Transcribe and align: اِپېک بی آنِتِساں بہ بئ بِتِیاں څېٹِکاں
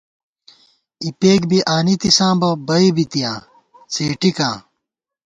اِپېک 1.03 1.41
بی 1.49 1.59
آنِتِساں 1.75 2.33
بہ 2.39 2.49
بئ 2.67 2.85
بِتِیاں 2.95 3.37
څېٹِکاں 3.93 4.55